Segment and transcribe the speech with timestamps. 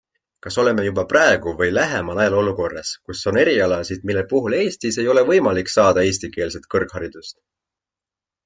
[0.43, 5.11] Kas oleme juba praegu või lähemal ajal olukorras, kus on erialasid, mille puhul Eestis ei
[5.15, 7.41] ole võimalik saada eestikeelset kõrgharidust?